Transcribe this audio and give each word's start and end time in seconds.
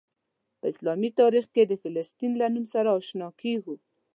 په 0.59 0.65
اسلامي 0.71 1.09
تاریخ 1.21 1.45
کې 1.53 1.63
د 1.65 1.73
فلسطین 1.81 2.31
له 2.41 2.47
نوم 2.53 2.65
سره 2.73 2.89
آشنا 2.99 3.27
کیږو. 3.41 3.75